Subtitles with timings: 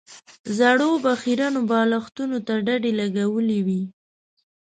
[0.57, 3.81] زړو به خيرنو بالښتونو ته ډډې لګولې وې.